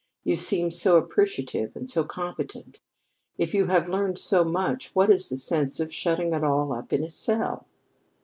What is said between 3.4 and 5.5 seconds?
you have learned so much, what is the